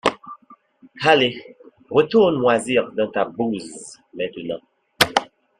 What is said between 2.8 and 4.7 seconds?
dans ta bouse maintenant.